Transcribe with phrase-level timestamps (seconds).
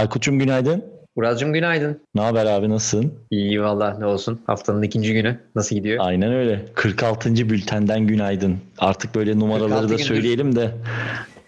[0.00, 0.84] Aykut'cum günaydın.
[1.16, 2.00] Uraz'cığım günaydın.
[2.14, 3.12] Ne haber abi nasılsın?
[3.30, 4.40] İyi valla ne olsun.
[4.46, 5.38] Haftanın ikinci günü.
[5.54, 5.98] Nasıl gidiyor?
[6.00, 6.64] Aynen öyle.
[6.74, 7.34] 46.
[7.50, 8.56] bültenden günaydın.
[8.78, 10.70] Artık böyle numaraları da gündür, söyleyelim de.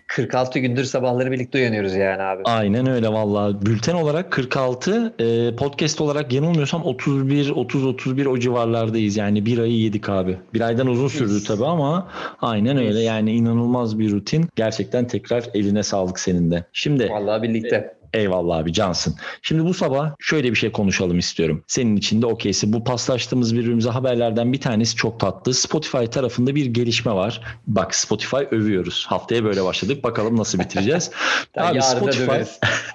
[0.07, 2.43] 46 gündür sabahları birlikte uyanıyoruz yani abi.
[2.45, 3.67] Aynen öyle valla.
[3.67, 9.17] Bülten olarak 46, e, podcast olarak yanılmıyorsam 31, 30, 31 o civarlardayız.
[9.17, 10.37] Yani bir ayı yedik abi.
[10.55, 12.09] Bir aydan uzun sürdü tabii ama
[12.41, 13.01] aynen öyle.
[13.01, 14.49] Yani inanılmaz bir rutin.
[14.57, 16.65] Gerçekten tekrar eline sağlık senin de.
[16.73, 17.11] Şimdi.
[17.11, 18.02] Vallahi birlikte.
[18.15, 19.15] Eyvallah abi cansın.
[19.43, 21.65] Şimdi bu sabah şöyle bir şey konuşalım istiyorum.
[21.67, 25.55] Senin için de okeyse bu paslaştığımız birbirimize haberlerden bir tanesi çok tatlı.
[25.55, 27.41] Spotify tarafında bir gelişme var.
[27.67, 29.07] Bak Spotify övüyoruz.
[29.09, 30.05] Haftaya böyle başladık.
[30.05, 31.11] Bakalım nasıl bitireceğiz.
[31.57, 32.43] abi Spotify,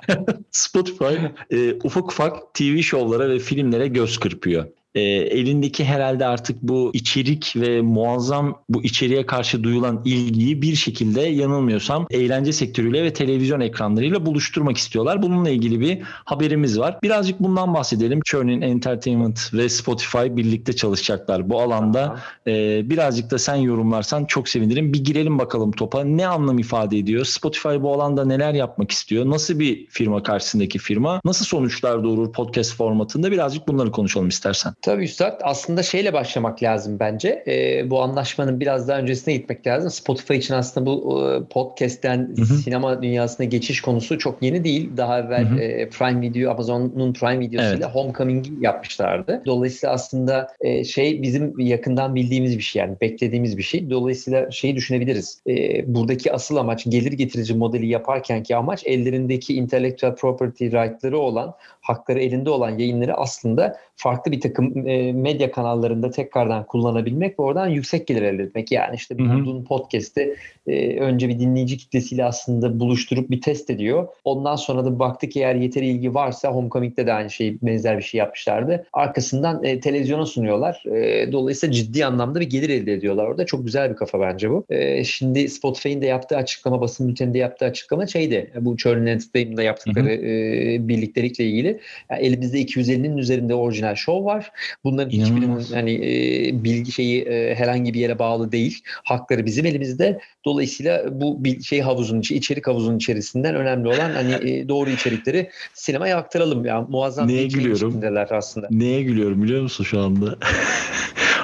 [0.51, 1.15] Spotify
[1.51, 4.65] e, ufak ufak TV şovlara ve filmlere göz kırpıyor
[4.97, 4.99] e,
[5.39, 12.07] elindeki herhalde artık bu içerik ve muazzam bu içeriğe karşı duyulan ilgiyi bir şekilde yanılmıyorsam
[12.11, 15.21] eğlence sektörüyle ve televizyon ekranlarıyla buluşturmak istiyorlar.
[15.21, 16.99] Bununla ilgili bir haberimiz var.
[17.03, 18.19] Birazcık bundan bahsedelim.
[18.25, 22.19] Churning Entertainment ve Spotify birlikte çalışacaklar bu alanda.
[22.47, 24.93] E, birazcık da sen yorumlarsan çok sevinirim.
[24.93, 26.03] Bir girelim bakalım topa.
[26.03, 27.25] Ne anlam ifade ediyor?
[27.25, 29.29] Spotify bu alanda neler yapmak istiyor?
[29.29, 31.21] Nasıl bir firma karşısındaki firma?
[31.25, 33.31] Nasıl sonuçlar doğurur podcast formatında?
[33.31, 34.73] Birazcık bunları konuşalım istersen.
[34.87, 37.43] Tabii Üstad aslında şeyle başlamak lazım bence.
[37.47, 39.91] E, bu anlaşmanın biraz daha öncesine gitmek lazım.
[39.91, 42.45] Spotify için aslında bu e, podcast'ten hı hı.
[42.45, 44.89] sinema dünyasına geçiş konusu çok yeni değil.
[44.97, 45.59] Daha evvel hı hı.
[45.59, 47.95] E, Prime Video, Amazon'un Prime Video'suyla evet.
[47.95, 49.41] Homecoming yapmışlardı.
[49.45, 53.89] Dolayısıyla aslında e, şey bizim yakından bildiğimiz bir şey yani beklediğimiz bir şey.
[53.89, 55.41] Dolayısıyla şeyi düşünebiliriz.
[55.47, 61.53] E, buradaki asıl amaç gelir getirici modeli yaparken ki amaç ellerindeki intellectual property right'ları olan,
[61.81, 64.66] hakları elinde olan yayınları aslında farklı bir takım
[65.13, 68.71] medya kanallarında tekrardan kullanabilmek ve oradan yüksek gelir elde etmek.
[68.71, 70.35] Yani işte bulduğun podcast'i
[70.67, 74.07] e, önce bir dinleyici kitlesiyle aslında buluşturup bir test ediyor.
[74.23, 78.17] Ondan sonra da baktık eğer yeteri ilgi varsa Homecoming'de de aynı şey benzer bir şey
[78.17, 78.85] yapmışlardı.
[78.93, 80.83] Arkasından e, televizyona sunuyorlar.
[80.85, 83.45] E, dolayısıyla ciddi anlamda bir gelir elde ediyorlar orada.
[83.45, 84.65] Çok güzel bir kafa bence bu.
[84.69, 88.51] E, şimdi Spotify'ın da yaptığı açıklama, basın bülteninde yaptığı açıklama şeydi.
[88.59, 91.79] Bu Churning Entertainment'da yaptıkları e, birliktelikle ilgili.
[92.11, 94.51] Yani elimizde 250'nin üzerinde orijinal show var.
[94.83, 98.81] Bunların hiçbirinin hani e, bilgi şeyi e, herhangi bir yere bağlı değil.
[99.03, 100.19] Hakları bizim elimizde.
[100.45, 105.49] Dolayısıyla bu bir şey havuzun içi, içerik havuzun içerisinden önemli olan hani e, doğru içerikleri
[105.73, 106.65] sinemaya aktaralım.
[106.65, 108.01] Yani muazzam Neye gülüyorum?
[108.31, 108.67] aslında.
[108.71, 110.37] Neye gülüyorum biliyor musun şu anda?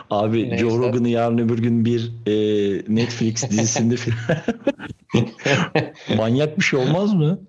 [0.09, 0.57] Abi Neyse.
[0.57, 2.33] Joe Rogan'ı yarın öbür gün bir e,
[2.87, 3.95] Netflix dizisinde
[6.17, 7.39] Manyak bir şey olmaz mı?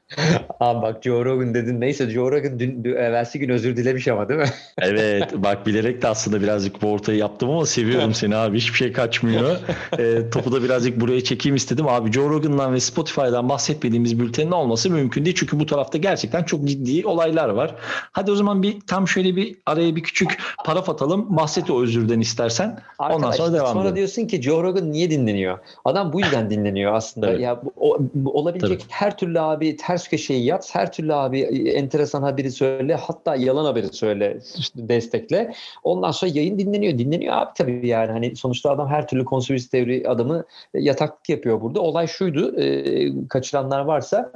[0.61, 1.81] Abi bak Joe Rogan dedin.
[1.81, 4.49] Neyse Joe Rogan dün, dün evvelsi gün özür dilemiş ama değil mi?
[4.83, 8.57] evet bak bilerek de aslında birazcık bu ortayı yaptım ama seviyorum seni abi.
[8.57, 9.57] Hiçbir şey kaçmıyor.
[9.99, 11.89] e, topu da birazcık buraya çekeyim istedim.
[11.89, 15.37] Abi Joe Rogan'dan ve Spotify'dan bahsetmediğimiz bültenin olması mümkün değil.
[15.39, 17.75] Çünkü bu tarafta gerçekten çok ciddi olaylar var.
[18.13, 21.37] Hadi o zaman bir tam şöyle bir araya bir küçük paraf atalım.
[21.37, 22.79] Bahset o özürden istersen.
[22.99, 25.59] Arkadaş, Ondan sonra devam Sonra diyorsun ki Joe Rogan niye dinleniyor?
[25.85, 27.31] Adam bu yüzden dinleniyor aslında.
[27.31, 27.41] Evet.
[27.41, 27.99] Ya o,
[28.45, 28.93] olabilecek Tabii.
[28.93, 31.41] her türlü abi ters köşeyi yat, her türlü abi
[31.71, 35.53] enteresan haberi söyle, hatta yalan haberi söyle, işte destekle.
[35.85, 36.99] Ondan sonra yayın dinleniyor.
[36.99, 38.13] Dinleniyor abi tabii yani.
[38.13, 40.45] Hani sonuçta adam her türlü konspirasyon teori adamı
[40.75, 41.81] yataklık yapıyor burada.
[41.81, 44.33] Olay şuydu, e, kaçıranlar varsa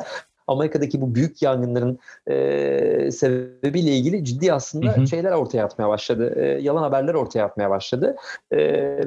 [0.49, 1.99] Amerika'daki bu büyük yangınların
[2.31, 5.07] e, sebebiyle ilgili ciddi aslında hı hı.
[5.07, 6.35] şeyler ortaya atmaya başladı.
[6.37, 8.17] E, yalan haberler ortaya atmaya başladı.
[8.51, 8.59] E,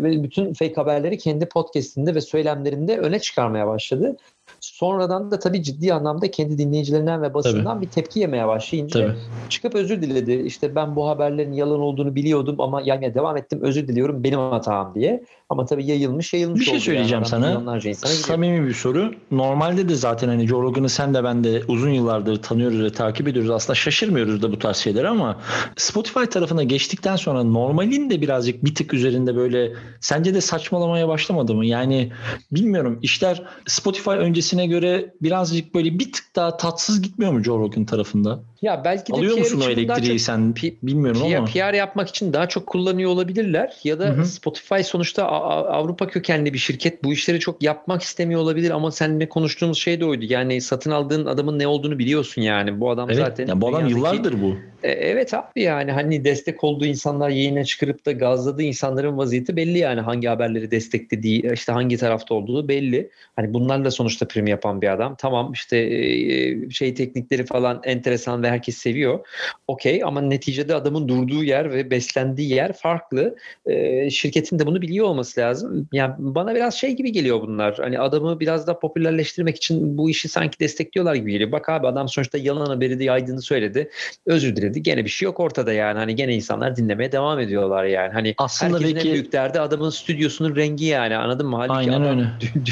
[0.04, 4.18] ve bütün fake haberleri kendi podcastinde ve söylemlerinde öne çıkarmaya başladı.
[4.60, 7.86] Sonradan da tabii ciddi anlamda kendi dinleyicilerinden ve basından tabii.
[7.86, 9.18] bir tepki yemeye başlayınca tabii.
[9.50, 10.34] çıkıp özür diledi.
[10.34, 14.96] İşte ben bu haberlerin yalan olduğunu biliyordum ama yani devam ettim özür diliyorum benim hatam
[14.96, 15.24] diye.
[15.50, 17.26] Ama tabii yayılmış yayılmış Bir şey söyleyeceğim yani.
[17.26, 17.82] sana.
[18.06, 19.14] Samimi bir soru.
[19.32, 23.28] Normalde de zaten hani Joe Rogan'ı sen de ben de uzun yıllardır tanıyoruz ve takip
[23.28, 23.52] ediyoruz.
[23.52, 25.38] Aslında şaşırmıyoruz da bu tarz şeyler ama
[25.78, 31.56] Spotify tarafına geçtikten sonra normalin de birazcık bir tık üzerinde böyle sence de saçmalamaya başlamadı
[31.56, 31.66] mı?
[31.66, 32.12] Yani
[32.52, 34.12] bilmiyorum işler Spotify
[34.42, 38.44] öncesine göre birazcık böyle bir tık daha tatsız gitmiyor mu Joe Rogan tarafında?
[38.62, 41.48] Ya belki de Alıyor PR musun o elektriği sen P- bilmiyorum PR, ama.
[41.48, 44.26] PR yapmak için daha çok kullanıyor olabilirler ya da Hı-hı.
[44.26, 49.78] Spotify sonuçta Avrupa kökenli bir şirket bu işleri çok yapmak istemiyor olabilir ama seninle konuştuğumuz
[49.78, 50.26] şey de oydu.
[50.30, 52.80] Yani satın aldığın adamın ne olduğunu biliyorsun yani.
[52.80, 53.98] Bu adam evet, zaten ya bu adam dünyadaki...
[53.98, 54.56] yıllardır bu.
[54.84, 59.78] E, evet abi yani hani destek olduğu insanlar yayına çıkarıp da gazladığı insanların vaziyeti belli
[59.78, 63.10] yani hangi haberleri desteklediği işte hangi tarafta olduğu belli.
[63.36, 65.16] Hani bunlarla sonuçta prim yapan bir adam.
[65.18, 69.20] Tamam işte e, şey teknikleri falan enteresan ve herkes seviyor.
[69.68, 73.36] Okey ama neticede adamın durduğu yer ve beslendiği yer farklı.
[73.66, 75.88] E, şirketin de bunu biliyor olması lazım.
[75.94, 77.78] Yani bana biraz şey gibi geliyor bunlar.
[77.78, 81.52] Hani adamı biraz da popülerleştirmek için bu işi sanki destekliyorlar gibi geliyor.
[81.52, 83.90] Bak abi adam sonuçta yalan haberi de yaydığını söyledi.
[84.26, 84.84] Özür diledi.
[84.84, 85.98] Gene bir şey yok ortada yani.
[85.98, 88.14] Hani gene insanlar dinlemeye devam ediyorlar yani.
[88.14, 89.08] Hani Aslında herkesin belki...
[89.08, 91.16] en büyük derdi adamın stüdyosunun rengi yani.
[91.16, 91.56] Anladın mı?
[91.56, 92.28] Halbuki Aynen öyle.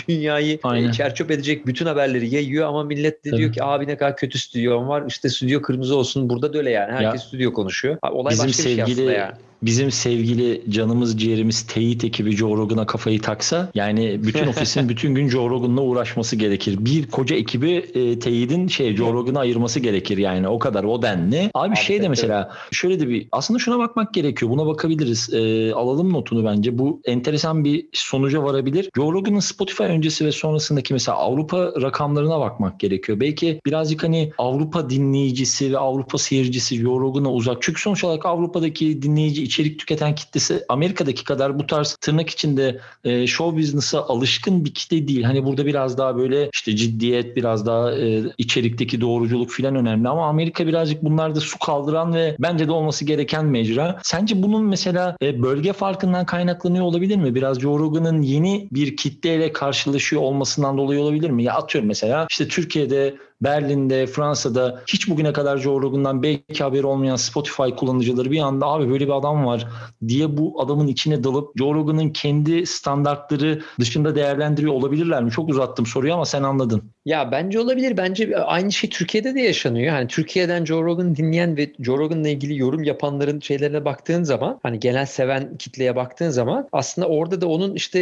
[0.07, 0.91] dünyayı Aynen.
[0.91, 3.39] çerçöp edecek bütün haberleri yayıyor ama millet de Tabii.
[3.39, 5.03] diyor ki abi ne kadar kötü stüdyom var.
[5.07, 6.29] İşte stüdyo kırmızı olsun.
[6.29, 6.91] Burada da öyle yani.
[6.91, 7.97] Herkes ya, stüdyo konuşuyor.
[8.11, 9.33] Olay bizim başka sevgili, bir şey aslında yani
[9.63, 15.29] bizim sevgili canımız ciğerimiz teyit ekibi Joe Rogan'a kafayı taksa yani bütün ofisin bütün gün
[15.29, 16.77] Joe Rogan'la uğraşması gerekir.
[16.79, 21.51] Bir koca ekibi e, teyidin şey Joe Rogan'a ayırması gerekir yani o kadar o denli.
[21.53, 24.51] Abi, Abi şey de mesela şöyle de bir aslında şuna bakmak gerekiyor.
[24.51, 25.33] Buna bakabiliriz.
[25.33, 26.77] E, alalım notunu bence.
[26.77, 28.89] Bu enteresan bir sonuca varabilir.
[28.95, 33.19] Joe Rogan'ın Spotify öncesi ve sonrasındaki mesela Avrupa rakamlarına bakmak gerekiyor.
[33.19, 37.57] Belki birazcık hani Avrupa dinleyicisi ve Avrupa seyircisi Joe Rogan'a uzak.
[37.61, 43.27] Çünkü sonuç olarak Avrupa'daki dinleyici içerik tüketen kitlesi Amerika'daki kadar bu tarz tırnak içinde e,
[43.27, 45.23] show business'a alışkın bir kitle değil.
[45.23, 50.27] Hani burada biraz daha böyle işte ciddiyet, biraz daha e, içerikteki doğruculuk filan önemli ama
[50.27, 53.99] Amerika birazcık bunlarda su kaldıran ve bence de olması gereken mecra.
[54.03, 57.35] Sence bunun mesela e, bölge farkından kaynaklanıyor olabilir mi?
[57.35, 61.43] Biraz Joe Rogan'ın yeni bir kitleyle karşılaşıyor olmasından dolayı olabilir mi?
[61.43, 67.15] Ya atıyorum mesela işte Türkiye'de Berlin'de, Fransa'da hiç bugüne kadar Joe Rogan'dan belki haberi olmayan
[67.15, 69.67] Spotify kullanıcıları bir anda abi böyle bir adam var
[70.07, 75.31] diye bu adamın içine dalıp Joe Rogan'ın kendi standartları dışında değerlendiriyor olabilirler mi?
[75.31, 76.83] Çok uzattım soruyu ama sen anladın.
[77.05, 77.97] Ya bence olabilir.
[77.97, 79.93] Bence aynı şey Türkiye'de de yaşanıyor.
[79.93, 84.79] Hani Türkiye'den Joe Rogan dinleyen ve Joe Rogan'la ilgili yorum yapanların şeylerine baktığın zaman hani
[84.79, 87.99] gelen seven kitleye baktığın zaman aslında orada da onun işte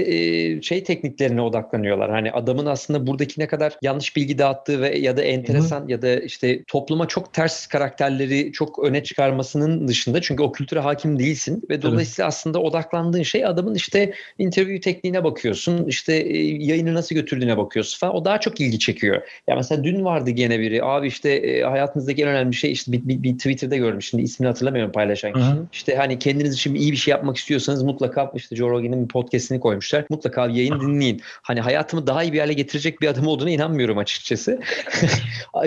[0.62, 2.12] şey tekniklerine odaklanıyorlar.
[2.12, 5.92] Hani adamın aslında buradaki ne kadar yanlış bilgi dağıttığı ve ya da enteresan Hı.
[5.92, 11.20] ya da işte topluma çok ters karakterleri çok öne çıkarmasının dışında çünkü o kültüre hakim
[11.20, 12.34] değilsin ve dolayısıyla evet.
[12.34, 16.14] aslında odaklandığın şey adamın işte interview tekniğine bakıyorsun işte
[16.60, 19.22] yayını nasıl götürdüğüne bakıyorsun falan o daha çok ilgi çekiyor.
[19.48, 23.08] Ya mesela dün vardı gene biri abi işte e, hayatınızdaki en önemli şey işte bir,
[23.08, 25.68] bir, bir Twitter'da gördüm şimdi ismini hatırlamıyorum paylaşan kişinin.
[25.74, 29.60] İşte hani kendiniz için iyi bir şey yapmak istiyorsanız mutlaka işte Joe Rogan'ın bir podcast'ini
[29.60, 30.06] koymuşlar.
[30.10, 31.22] Mutlaka yayın dinleyin.
[31.42, 34.60] Hani hayatımı daha iyi bir hale getirecek bir adam olduğuna inanmıyorum açıkçası.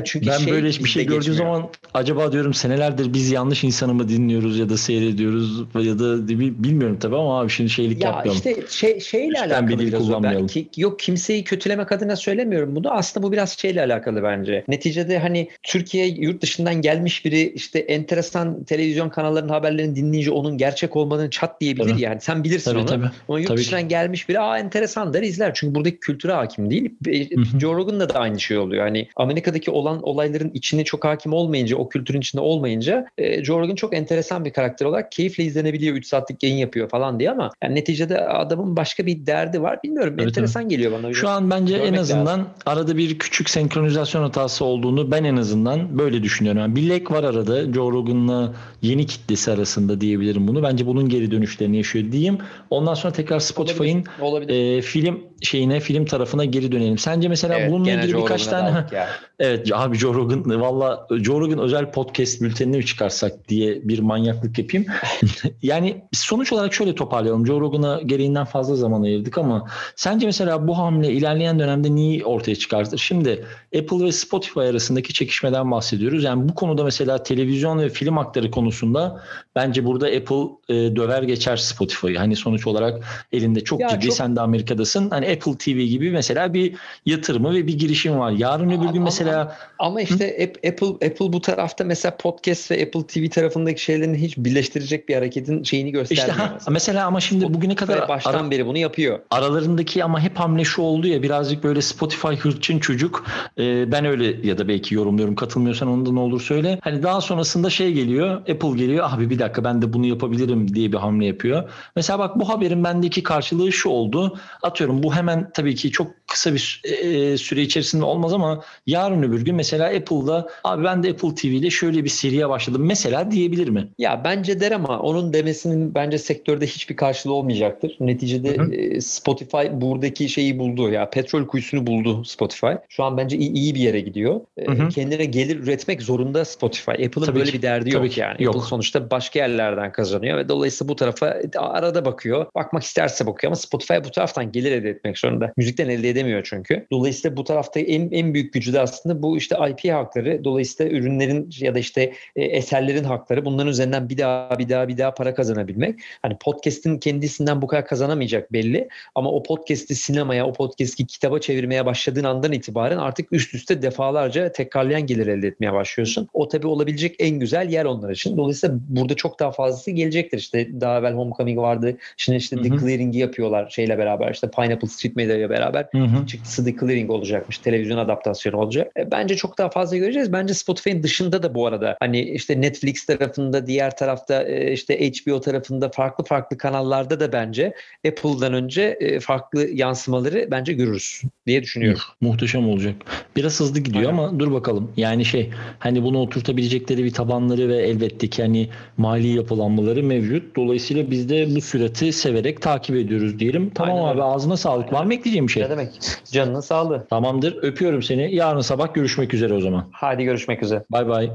[0.04, 4.08] Çünkü ben şey böyle bir şey gördüğüm zaman acaba diyorum senelerdir biz yanlış insanı mı
[4.08, 8.36] dinliyoruz ya da seyrediyoruz ya da bilmiyorum tabii ama abi şimdi şeylik ya yapmayalım.
[8.36, 10.46] işte şey, şeyle Üstten alakalı bir dil kullanmayalım.
[10.56, 12.90] Ben, yok kimseyi kötülemek adına söylemiyorum bunu.
[12.90, 14.64] Aslında bu biraz şeyle alakalı bence.
[14.68, 20.96] Neticede hani Türkiye yurt dışından gelmiş biri işte enteresan televizyon kanallarının haberlerini dinleyince onun gerçek
[20.96, 22.02] olmadığını çat diyebilir tabii.
[22.02, 22.20] yani.
[22.20, 22.86] Sen bilirsin tabii, onu.
[22.86, 23.10] Tabii.
[23.28, 23.88] Ama yurt tabii dışından ki.
[23.88, 25.50] gelmiş biri aa enteresan der izler.
[25.54, 26.90] Çünkü buradaki kültüre hakim değil.
[27.04, 27.60] Hı-hı.
[27.60, 28.84] Joe Rogan'da da aynı şey oluyor.
[28.84, 29.08] Hani
[29.40, 33.96] Amerika'daki olan olayların içine çok hakim olmayınca, o kültürün içinde olmayınca e, Joe Rogan çok
[33.96, 35.96] enteresan bir karakter olarak keyifle izlenebiliyor.
[35.96, 39.82] 3 saatlik yayın yapıyor falan diye ama yani neticede adamın başka bir derdi var.
[39.84, 40.14] Bilmiyorum.
[40.18, 40.70] Evet, enteresan evet.
[40.70, 41.12] geliyor bana.
[41.12, 42.46] Şu an bence en azından lazım.
[42.66, 46.60] arada bir küçük senkronizasyon hatası olduğunu ben en azından böyle düşünüyorum.
[46.60, 47.72] Yani bir lag var arada.
[47.72, 48.52] Joe Rogan'la
[48.82, 50.62] yeni kitlesi arasında diyebilirim bunu.
[50.62, 52.38] Bence bunun geri dönüşlerini yaşıyor diyeyim.
[52.70, 54.04] Ondan sonra tekrar Spotify'ın
[54.48, 56.98] e, film şeyine, film tarafına geri dönelim.
[56.98, 58.84] Sence mesela evet, bununla ilgili birkaç tane.
[59.40, 64.58] Evet abi Joe Rogan valla Joe Rogan özel podcast bültenini mi çıkarsak diye bir manyaklık
[64.58, 64.86] yapayım.
[65.62, 67.46] yani sonuç olarak şöyle toparlayalım.
[67.46, 69.66] Joe Rogan'a gereğinden fazla zaman ayırdık ama
[69.96, 72.98] sence mesela bu hamle ilerleyen dönemde neyi ortaya çıkartır?
[72.98, 73.44] Şimdi
[73.78, 76.24] Apple ve Spotify arasındaki çekişmeden bahsediyoruz.
[76.24, 79.22] Yani bu konuda mesela televizyon ve film hakları konusunda
[79.56, 82.18] bence burada Apple e, döver geçer Spotify'ı.
[82.18, 84.14] Hani sonuç olarak elinde çok ya ciddi çok...
[84.14, 85.10] sen de Amerika'dasın.
[85.10, 86.74] Hani Apple TV gibi mesela bir
[87.06, 88.30] yatırımı ve bir girişim var.
[88.30, 90.68] Yarın öbür gün mesela mesela ama işte Hı?
[90.68, 95.62] Apple Apple bu tarafta mesela podcast ve Apple TV tarafındaki şeylerin hiç birleştirecek bir hareketin
[95.62, 96.28] şeyini göstermiyor.
[96.28, 96.72] İşte ha, mesela.
[96.72, 99.18] mesela ama şimdi bugüne kadar baştan ara, beri bunu yapıyor.
[99.30, 103.24] Aralarındaki ama hep hamle şu oldu ya birazcık böyle Spotify hırçın çocuk.
[103.58, 106.78] Ee, ben öyle ya da belki yorumluyorum katılmıyorsan onu da ne olur söyle.
[106.82, 110.92] Hani daha sonrasında şey geliyor Apple geliyor abi bir dakika ben de bunu yapabilirim diye
[110.92, 111.70] bir hamle yapıyor.
[111.96, 114.38] Mesela bak bu haberin bendeki karşılığı şu oldu.
[114.62, 119.44] Atıyorum bu hemen tabii ki çok kısa bir e, süre içerisinde olmaz ama yarın öbür
[119.44, 123.68] gün mesela Apple'da abi ben de Apple TV ile şöyle bir seriye başladım mesela diyebilir
[123.68, 123.88] mi?
[123.98, 127.96] Ya bence der ama onun demesinin bence sektörde hiçbir karşılığı olmayacaktır.
[128.00, 128.74] Neticede hı hı.
[128.74, 132.72] E, Spotify buradaki şeyi buldu ya petrol kuyusunu buldu Spotify.
[132.88, 134.40] Şu an bence iyi, iyi bir yere gidiyor.
[134.56, 134.88] E, hı hı.
[134.88, 136.90] Kendine gelir üretmek zorunda Spotify.
[136.90, 137.52] Apple'ın böyle ki.
[137.52, 138.20] bir derdi yok ki.
[138.20, 138.44] yani.
[138.44, 138.54] Yok.
[138.54, 142.46] Apple sonuçta başka yerlerden kazanıyor ve dolayısıyla bu tarafa arada bakıyor.
[142.54, 145.52] Bakmak isterse bakıyor ama Spotify bu taraftan gelir elde etmek zorunda.
[145.56, 146.86] Müzikten elde edemiyor çünkü.
[146.92, 151.50] Dolayısıyla bu tarafta en, en büyük gücü de aslında bu işte IP hakları dolayısıyla ürünlerin
[151.58, 155.34] ya da işte e, eserlerin hakları bunların üzerinden bir daha bir daha bir daha para
[155.34, 156.00] kazanabilmek.
[156.22, 161.86] Hani podcast'in kendisinden bu kadar kazanamayacak belli ama o podcast'i sinemaya, o podcast'i kitaba çevirmeye
[161.86, 166.28] başladığın andan itibaren artık üst üste defalarca tekrarlayan gelir elde etmeye başlıyorsun.
[166.32, 168.36] O tabii olabilecek en güzel yer onlar için.
[168.36, 170.38] Dolayısıyla burada çok daha fazlası gelecektir.
[170.38, 171.96] İşte daha evvel Homecoming vardı.
[172.16, 172.64] Şimdi işte Hı-hı.
[172.64, 174.32] The Clearing'i yapıyorlar şeyle beraber.
[174.32, 175.88] işte Pineapple Street Media ile beraber.
[175.92, 176.26] Hı-hı.
[176.26, 177.58] Çıktısı The Clearing olacakmış.
[177.58, 178.92] Televizyon adaptasyonu olacak.
[179.00, 180.32] E, bence çok daha fazla göreceğiz.
[180.32, 185.40] Bence Spotify'ın dışında da bu arada hani işte Netflix tarafında, diğer tarafta e, işte HBO
[185.40, 187.74] tarafında farklı farklı kanallarda da bence
[188.08, 192.00] Apple'dan önce e, farklı yansımaları bence görürüz diye düşünüyorum.
[192.20, 192.94] Muhteşem olacak.
[193.36, 194.18] Biraz hızlı gidiyor Aynen.
[194.18, 194.92] ama dur bakalım.
[194.96, 200.56] Yani şey hani bunu oturtabilecekleri bir tabanları ve elbette ki hani mali yapılanmaları mevcut.
[200.56, 203.70] Dolayısıyla biz de bu sürati severek takip ediyoruz diyelim.
[203.74, 204.84] Tamam Aynen abi ağzına sağlık.
[204.84, 205.00] Aynen.
[205.00, 205.62] Var mı ekleyeceğim bir şey?
[205.62, 205.88] Ne demek?
[206.32, 207.06] Canının sağlığı.
[207.10, 207.56] Tamamdır.
[207.62, 208.34] Öpüyorum seni.
[208.34, 209.88] Yarın sabah görüşmek üzere o zaman.
[209.92, 210.84] Hadi görüşmek üzere.
[210.90, 211.30] Bay bay.